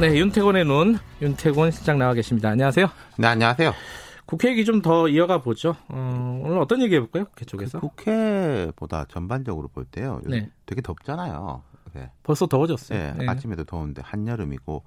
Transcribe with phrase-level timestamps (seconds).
[0.00, 2.50] 네, 윤태곤의 눈, 윤태곤 실장 나와 계십니다.
[2.50, 2.86] 안녕하세요.
[3.18, 3.72] 네, 안녕하세요.
[4.26, 5.74] 국회 얘기 좀 더 이어가 보죠.
[5.88, 7.24] 어, 오늘 어떤 얘기 해볼까요?
[7.26, 7.80] 국회 쪽에서?
[7.80, 10.20] 그 국회보다 전반적으로 볼 때요.
[10.24, 10.48] 네.
[10.66, 11.62] 되게 덥잖아요.
[11.94, 12.10] 네.
[12.22, 12.98] 벌써 더워졌어요.
[12.98, 13.26] 네, 네.
[13.28, 14.84] 아침에도 더운데 한여름이고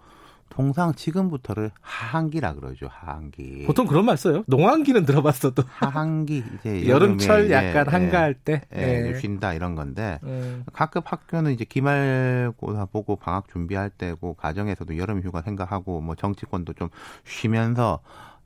[0.52, 2.88] 통상 지금부터를 하한기라 그러죠.
[2.92, 3.64] 하한기.
[3.66, 4.44] 보통 그런 말 써요.
[4.48, 8.62] 농한기는 들어봤어도 하한기 이제 여름철 여름에 약간 이제, 한가할 때.
[8.76, 14.34] 예, 예, 이제 쉰다 이런 건데 음, 각급 학교는 이제 기말고사 보고 방학 준비할 때고
[14.34, 16.90] 가정에서도 여름 휴가 생각하고 뭐 정치권도 좀
[17.24, 18.02] 쉬면서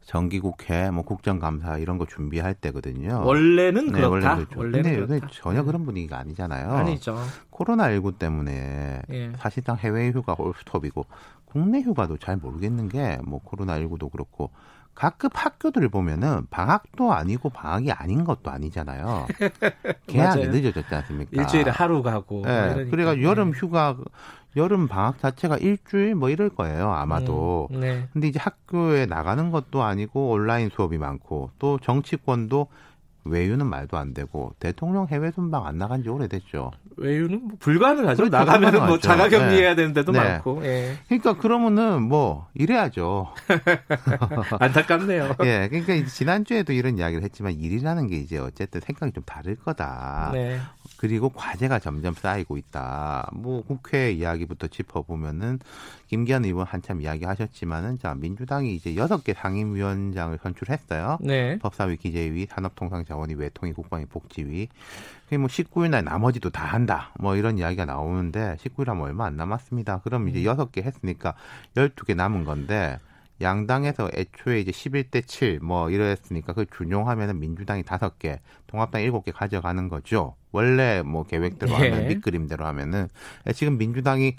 [0.06, 3.24] 정기국회 뭐 국정감사 이런 거 준비할 때거든요.
[3.26, 4.10] 원래는 네, 그렇다.
[4.10, 4.60] 원래는 그렇죠.
[4.60, 5.34] 원래는 근데 요새 그렇다.
[5.34, 5.66] 전혀 네.
[5.66, 6.70] 그런 분위기가 아니잖아요.
[6.72, 7.18] 아니죠.
[7.52, 9.32] 코로나19 때문에 예.
[9.38, 11.06] 사실상 해외 휴가 올스톱이고
[11.46, 14.52] 국내 휴가도 잘 모르겠는 게 뭐 코로나19도 그렇고
[14.96, 19.28] 각급 학교들 보면은 방학도 아니고 방학이 아닌 것도 아니잖아요.
[20.08, 20.52] 개학이 맞아요.
[20.52, 21.30] 늦어졌지 않습니까?
[21.34, 22.44] 일주일에 하루 가고.
[22.48, 22.92] 예, 이러니까.
[22.92, 23.60] 그러니까 여름 네.
[23.60, 23.98] 휴가
[24.56, 27.68] 여름 방학 자체가 일주일 뭐 이럴 거예요 아마도.
[27.72, 28.08] 음, 네.
[28.14, 32.68] 근데 이제 학교에 나가는 것도 아니고 온라인 수업이 많고 또 정치권도
[33.26, 36.72] 외유는 말도 안 되고 대통령 해외 순방 안 나간 지 오래됐죠.
[36.98, 38.24] 외유는 뭐 불가능하죠.
[38.24, 39.00] 그렇죠, 나가면은 뭐.
[39.00, 39.76] 자가격리해야 네.
[39.76, 40.20] 되는 데도 네.
[40.20, 40.64] 많고.
[40.66, 40.98] 예.
[41.08, 43.34] 그러니까 그러면은 뭐 이래야죠.
[44.60, 45.36] 안타깝네요.
[45.44, 50.30] 예, 그러니까 지난주에도 이런 이야기를 했지만 일이라는 게 이제 어쨌든 생각이 좀 다를 거다.
[50.34, 50.60] 네.
[51.06, 53.30] 그리고 과제가 점점 쌓이고 있다.
[53.32, 55.60] 뭐 국회 이야기부터 짚어보면은
[56.08, 61.20] 김기현 의원 한참 이야기하셨지만은 자 민주당이 이제 여섯 개 상임위원장을 선출했어요.
[61.22, 61.60] 네.
[61.60, 64.68] 법사위, 기재위, 산업통상자원위, 외통위, 국방위, 복지위.
[65.26, 67.12] 그게 뭐 19일 날 나머지도 다 한다.
[67.20, 70.00] 뭐 이런 이야기가 나오는데 19일 하면 얼마 안 남았습니다.
[70.00, 71.36] 그럼 이제 여섯 개 했으니까
[71.76, 72.98] 12개 남은 건데
[73.42, 80.36] 양당에서 애초에 이제 11대 7 뭐 이랬으니까 그걸 준용하면은 민주당이 5개, 통합당 7개 가져가는 거죠.
[80.52, 81.90] 원래 뭐 계획대로 예.
[81.90, 83.08] 하면 밑그림대로 하면은
[83.54, 84.36] 지금 민주당이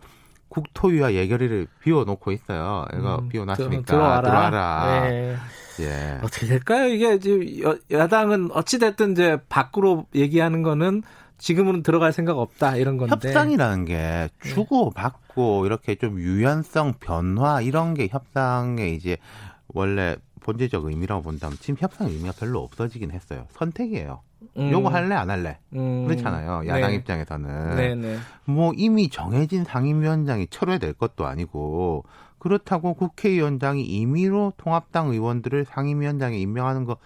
[0.48, 2.86] 국토위와 예결위를 비워놓고 있어요.
[2.96, 4.22] 이거 음, 비워놨으니까 들- 들어와라.
[4.22, 5.00] 들어와라.
[5.10, 5.36] 네.
[5.80, 6.18] 예.
[6.22, 6.86] 어떻게 될까요?
[6.88, 11.02] 이게 지금 여, 야당은 어찌 됐든 이제 밖으로 얘기하는 거는
[11.38, 13.28] 지금은 들어갈 생각 없다 이런 건데.
[13.28, 19.16] 협상이라는 게 주고 받고 이렇게 좀 유연성 변화 이런 게 협상의 이제
[19.68, 23.46] 원래 본질적 의미라고 본다면 지금 협상 의미가 별로 없어지긴 했어요.
[23.50, 24.22] 선택이에요.
[24.58, 26.66] 음, 요거 할래 안 할래 음, 그렇잖아요.
[26.66, 26.96] 야당 네.
[26.96, 28.16] 입장에서는 네 네.
[28.44, 32.04] 뭐 이미 정해진 상임위원장이 철회될 것도 아니고
[32.38, 36.96] 그렇다고 국회의원장이 임의로 통합당 의원들을 상임위원장에 임명하는 거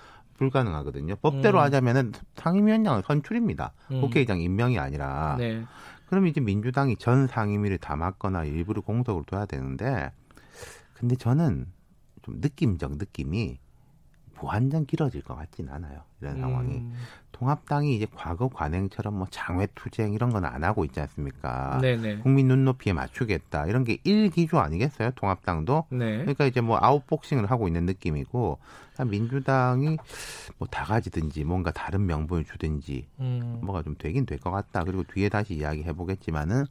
[0.41, 1.17] 불가능하거든요.
[1.17, 1.65] 법대로 음.
[1.65, 3.73] 하자면은 상임위원장은 선출입니다.
[3.93, 4.01] 음.
[4.01, 5.37] 국회의장 임명이 아니라.
[5.39, 5.65] 네.
[6.07, 10.11] 그럼 이제 민주당이 전 상임위를 담았거나 일부를 공석으로 둬야 되는데
[10.95, 11.67] 근데 저는
[12.23, 13.59] 좀 느낌적 느낌이
[14.43, 16.03] 완전 길어질 것 같진 않아요.
[16.21, 16.79] 이런 상황이.
[16.79, 16.95] 음,
[17.41, 21.79] 통합당이 이제 과거 관행처럼 뭐 장외투쟁 이런 건 안 하고 있지 않습니까?
[21.81, 22.19] 네네.
[22.19, 23.67] 국민 눈높이에 맞추겠다.
[23.67, 25.11] 이런 게 일기조 아니겠어요?
[25.15, 25.85] 통합당도.
[25.91, 26.19] 네.
[26.19, 28.59] 그러니까 이제 뭐 아웃복싱을 하고 있는 느낌이고
[29.07, 29.97] 민주당이
[30.59, 34.85] 뭐 다 가지든지 뭔가 다른 명분을 주든지 음, 뭐가 좀 되긴 될 것 같다.
[34.85, 36.65] 그리고 뒤에 다시 이야기해 보겠지만은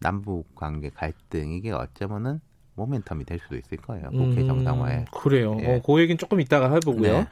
[0.00, 2.40] 남북 관계 갈등 이게 어쩌면은
[2.76, 4.08] 모멘텀이 될 수도 있을 거예요.
[4.10, 5.04] 국회 음, 정상화에.
[5.12, 5.56] 그래요.
[5.60, 5.76] 예.
[5.76, 7.12] 어, 그 얘기는 조금 이따가 해보고요.
[7.12, 7.26] 네.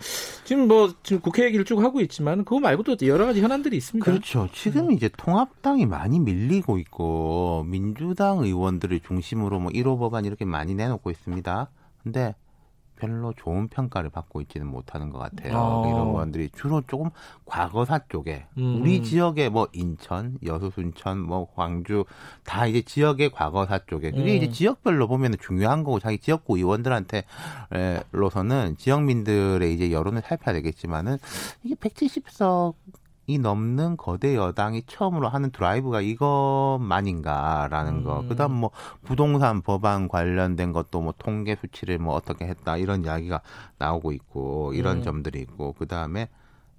[0.48, 4.02] 지금 뭐 지금 국회 얘기를 쭉 하고 있지만 그거 말고도 여러 가지 현안들이 있습니다.
[4.02, 4.48] 그렇죠.
[4.54, 11.10] 지금 이제 통합당이 많이 밀리고 있고 민주당 의원들을 중심으로 뭐 1호 법안 이렇게 많이 내놓고
[11.10, 11.68] 있습니다.
[12.02, 12.34] 근데
[12.98, 15.56] 별로 좋은 평가를 받고 있지는 못하는 것 같아요.
[15.56, 15.86] 어.
[15.86, 17.10] 이런 의원들이 주로 조금
[17.44, 18.80] 과거사 쪽에 음.
[18.80, 22.04] 우리 지역에 뭐 인천, 여수, 순천, 뭐 광주
[22.44, 24.36] 다 이제 지역의 과거사 쪽에 그게 음.
[24.36, 27.24] 이제 지역별로 보면 중요한 거고 자기 지역구 의원들한테
[27.74, 31.18] 에, 로서는 지역민들의 이제 여론을 살펴야 되겠지만은
[31.62, 38.20] 이게 170석 이 넘는 거대 여당이 처음으로 하는 드라이브가 이것만인가라는 거.
[38.20, 38.28] 음.
[38.28, 38.70] 그다음 뭐
[39.04, 43.42] 부동산 법안 관련된 것도 뭐 통계 수치를 뭐 어떻게 했다 이런 이야기가
[43.76, 45.02] 나오고 있고 이런 음.
[45.02, 46.30] 점들이 있고 그다음에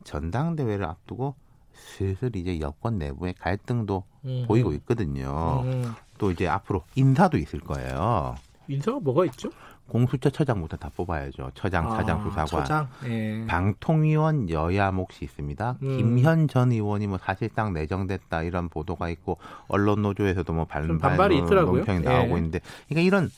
[0.05, 1.35] 전당대회를 앞두고
[1.73, 4.45] 슬슬 이제 여권 내부의 갈등도 음.
[4.47, 5.61] 보이고 있거든요.
[5.65, 5.93] 음.
[6.17, 8.35] 또 이제 앞으로 인사도 있을 거예요.
[8.69, 9.50] 인사가 뭐가 있죠?
[9.88, 11.51] 공수처 처장부터 다 뽑아야죠.
[11.56, 12.45] 처장, 차장, 아, 수사관.
[12.48, 12.88] 처장.
[13.06, 13.44] 예.
[13.48, 15.77] 방통위원 여야 몫이 있습니다.
[15.81, 15.98] 음.
[15.98, 19.38] 김현 전 의원이 뭐 사실상 내정됐다 이런 보도가 있고
[19.68, 21.77] 언론 노조에서도 뭐좀 반발 반발이 있더라고요.
[21.77, 22.38] 논평이 나오고 예.
[22.38, 23.30] 있는데 그러니까 이런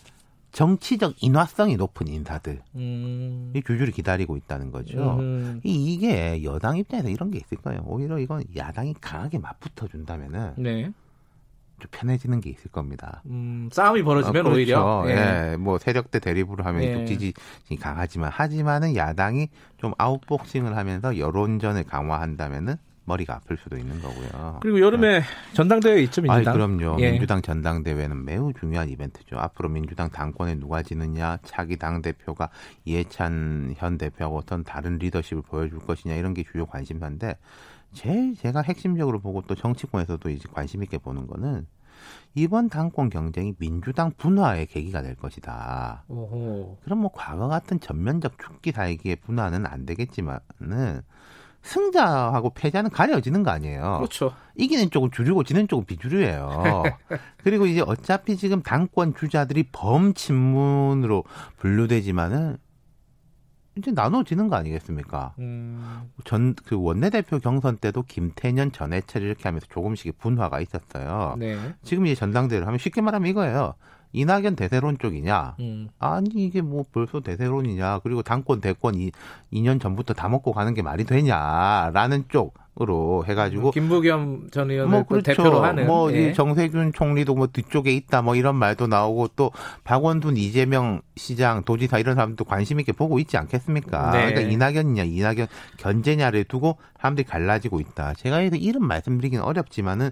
[0.51, 3.54] 정치적 인화성이 높은 인사들이 음.
[3.66, 5.18] 줄줄이 기다리고 있다는 거죠.
[5.19, 5.62] 음.
[5.63, 7.81] 이- 이게 여당 입장에서 이런 게 있을 거예요.
[7.86, 10.92] 오히려 이건 야당이 강하게 맞붙어 준다면은 네.
[11.81, 13.22] 좀 편해지는 게 있을 겁니다.
[13.25, 14.56] 음, 싸움이 벌어지면 아, 그렇죠.
[14.56, 15.57] 오히려 예.
[15.57, 16.94] 뭐 세력 대 대립으로 하면 예.
[16.94, 17.33] 또 지지이
[17.80, 22.75] 강하지만 하지만은 야당이 좀 아웃복싱을 하면서 여론전을 강화한다면은
[23.06, 24.60] 머리가 아플 수도 있는 거고요.
[24.62, 25.24] 그리고 여름에
[25.54, 26.54] 전당대회 있죠 아, 민주당.
[26.54, 26.98] 그럼요.
[27.00, 27.12] 예.
[27.12, 29.38] 민주당 전당대회는 매우 중요한 이벤트죠.
[29.38, 32.50] 앞으로 민주당 당권에 누가 지느냐, 차기 당 대표가
[32.86, 37.38] 이해찬 현 대표하고 어떤 다른 리더십을 보여줄 것이냐 이런 게 주요 관심사인데
[37.93, 41.67] 제일 제가 핵심적으로 보고 또 정치권에서도 이제 관심 있게 보는 거는
[42.33, 46.05] 이번 당권 경쟁이 민주당 분화의 계기가 될 것이다.
[46.07, 46.77] 오호.
[46.83, 51.01] 그럼 뭐 과거 같은 전면적 죽기 살기의 분화는 안 되겠지만은
[51.63, 53.97] 승자하고 패자는 가려지는 거 아니에요.
[53.97, 54.33] 그렇죠.
[54.55, 56.83] 이기는 쪽은 주류고 지는 쪽은 비주류예요.
[57.44, 61.23] 그리고 이제 어차피 지금 당권 주자들이 범친문으로
[61.57, 62.57] 분류되지만은
[63.77, 65.33] 이제 나눠지는 거 아니겠습니까?
[65.39, 66.09] 음.
[66.25, 71.35] 전그 원내대표 경선 때도 김태년 전해철 이렇게 하면서 조금씩 분화가 있었어요.
[71.39, 71.57] 네.
[71.83, 73.75] 지금 이제 전당대회를 하면 쉽게 말하면 이거예요.
[74.13, 75.55] 이낙연 대세론 쪽이냐?
[75.59, 75.89] 음.
[75.99, 77.99] 아니 이게 뭐 벌써 대세론이냐?
[78.03, 79.11] 그리고 당권 대권 이
[79.53, 85.23] 2년 전부터 다 먹고 가는 게 말이 되냐라는 쪽으로 해가지고 김부겸 전 의원을 뭐또 그렇죠.
[85.31, 86.29] 대표로 하는 뭐 예.
[86.29, 89.51] 이 정세균 총리도 뭐 뒤쪽에 있다 뭐 이런 말도 나오고 또
[89.83, 94.11] 박원순 이재명 시장 도지사 이런 사람도 관심 있게 보고 있지 않겠습니까?
[94.11, 94.25] 네.
[94.27, 95.47] 그러니까 이낙연이냐 이낙연
[95.77, 98.13] 견제냐를 두고 사람들이 갈라지고 있다.
[98.13, 100.11] 제가 이런 말씀드리기는 어렵지만은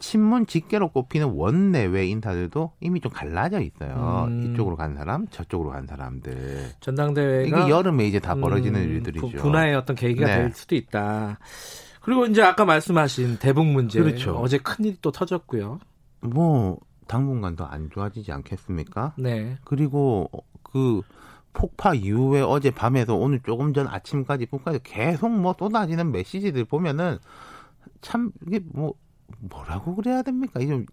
[0.00, 4.26] 친문 직계로 꼽히는 원내외 인사들도 이미 좀 갈라져 있어요.
[4.28, 4.52] 음.
[4.54, 6.70] 이쪽으로 간 사람, 저쪽으로 간 사람들.
[6.80, 9.28] 전당대회가 이게 여름에 이제 다 벌어지는 음, 일들이죠.
[9.28, 10.36] 부- 분화의 어떤 계기가 네.
[10.36, 11.38] 될 수도 있다.
[12.00, 14.36] 그리고 이제 아까 말씀하신 대북 문제 그렇죠.
[14.38, 15.78] 어제 큰 일이 또 터졌고요.
[16.20, 19.14] 뭐 당분간 더 안 좋아지지 않겠습니까?
[19.18, 19.56] 네.
[19.64, 20.30] 그리고
[20.62, 21.02] 그
[21.52, 27.18] 폭파 이후에 어제 밤에서 오늘 조금 전 아침까지 북한에서 계속 뭐 쏟아지는 메시지들 보면은
[28.00, 28.94] 참 이게 뭐
[29.38, 30.60] 뭐라고 그래야 됩니까?
[30.60, 30.86] 이좀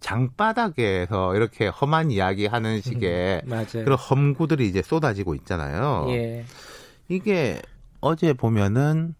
[0.00, 3.64] 장바닥에서 이렇게 험한 이야기 하는 식의 맞아요.
[3.84, 6.06] 그런 험구들이 이제 쏟아지고 있잖아요.
[6.10, 6.44] 예.
[7.08, 7.60] 이게
[8.00, 9.14] 어제 보면은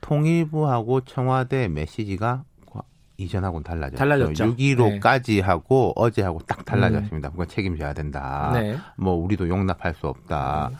[0.00, 2.82] 통일부하고 청와대 메시지가 과-
[3.16, 3.96] 이전하고는 달라졌죠.
[3.98, 4.56] 달라졌죠.
[4.56, 7.30] 6.15까지 하고 어제하고 딱 달라졌습니다.
[7.30, 8.50] 그건 책임져야 된다.
[8.54, 8.76] 네.
[8.96, 10.70] 뭐 우리도 용납할 수 없다.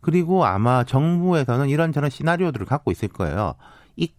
[0.00, 3.54] 그리고 아마 정부에서는 이런저런 시나리오들을 갖고 있을 거예요.
[3.96, 4.12] 이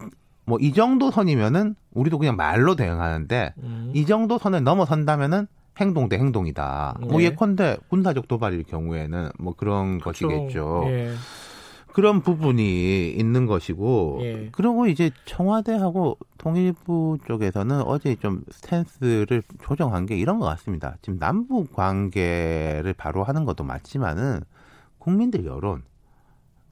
[0.48, 3.92] 뭐 이 정도 선이면은 우리도 그냥 말로 대응하는데 음.
[3.94, 5.48] 이 정도 선을 넘어선다면은
[5.80, 6.98] 행동 대 행동이다.
[7.02, 7.26] 뭐 네.
[7.26, 10.28] 예컨대 군사적 도발일 경우에는 뭐 그런 그렇죠.
[10.28, 10.84] 것이겠죠.
[10.88, 11.14] 예.
[11.94, 14.50] 그런 부분이 있는 것이고 예.
[14.52, 20.96] 그리고 이제 청와대하고 통일부 쪽에서는 어제 좀 스탠스를 조정한 게 이런 것 같습니다.
[21.02, 24.42] 지금 남북 관계를 바로 하는 것도 맞지만은
[25.00, 25.84] 국민들 여론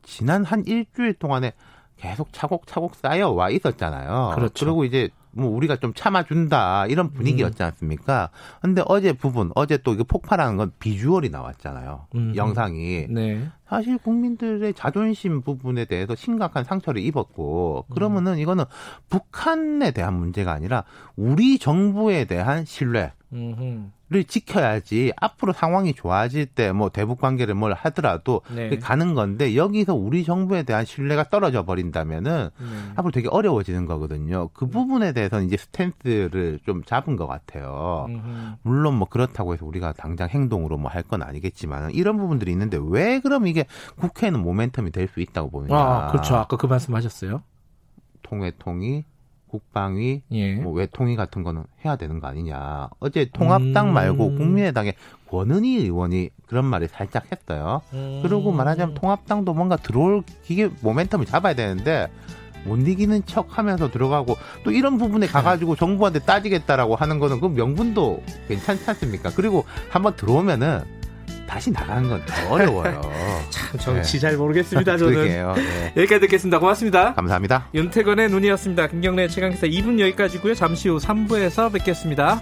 [0.04, 1.54] 지난 한 일주일 동안에
[1.98, 4.34] 계속 차곡차곡 쌓여 와 있었잖아요.
[4.36, 4.66] 그렇죠.
[4.66, 7.66] 리고 이제 뭐 우리가 좀 참아준다 이런 분위기였지 음.
[7.66, 8.30] 않습니까?
[8.62, 12.08] 근데 어제 부분 어제 또 이거 폭발하는 건 비주얼이 나왔잖아요.
[12.16, 12.34] 음.
[12.36, 13.50] 영상이 네.
[13.68, 18.66] 사실 국민들의 자존심 부분에 대해서 심각한 상처를 입었고 그러면은 이거는
[19.10, 20.84] 북한에 대한 문제가 아니라
[21.16, 23.90] 우리 정부에 대한 신뢰를 음흠.
[24.28, 28.78] 지켜야지 앞으로 상황이 좋아질 때 뭐 대북 관계를 뭘 하더라도 네.
[28.78, 32.66] 가는 건데 여기서 우리 정부에 대한 신뢰가 떨어져 버린다면은 네.
[32.96, 34.50] 앞으로 되게 어려워지는 거거든요.
[34.54, 38.06] 그 부분에 대해서는 이제 스탠스를 좀 잡은 것 같아요.
[38.08, 38.56] 음흠.
[38.62, 43.20] 물론 뭐 그렇다고 해서 우리가 당장 행동으로 뭐 할 건 아니겠지만 이런 부분들이 있는데 왜
[43.20, 43.55] 그럼 이게
[44.00, 45.76] 국회는 모멘텀이 될 수 있다고 보느냐?
[45.78, 46.36] 아, 그렇죠.
[46.36, 47.42] 아까 그 말씀하셨어요.
[48.24, 49.06] 통외통이,
[49.48, 50.56] 국방위, 예.
[50.56, 52.90] 뭐 외통위 같은 거는 해야 되는 거 아니냐?
[53.00, 53.94] 어제 통합당 음.
[53.94, 54.96] 말고 국민의당의
[55.30, 57.82] 권은희 의원이 그런 말을 살짝 했어요.
[57.94, 58.20] 음.
[58.24, 62.10] 그리고 말하자면 통합당도 뭔가 들어올 기계 모멘텀을 잡아야 되는데
[62.66, 68.24] 못 이기는 척 하면서 들어가고 또 이런 부분에 가가지고 정부한테 따지겠다라고 하는 거는 그 명분도
[68.48, 69.30] 괜찮지 않습니까?
[69.36, 70.82] 그리고 한번 들어오면은
[71.48, 73.02] 다시 나가는 건 더 어려워요.
[73.50, 74.98] 참 정치 잘 모르겠습니다.
[74.98, 75.26] 저는.
[75.56, 75.94] 네.
[75.98, 76.60] 여기까지 듣겠습니다.
[76.60, 77.14] 고맙습니다.
[77.14, 77.68] 감사합니다.
[77.74, 78.88] 윤태건의 눈이었습니다.
[78.88, 80.54] 김경래 최강기사 2분 여기까지고요.
[80.56, 82.42] 잠시 후 3부에서 뵙겠습니다.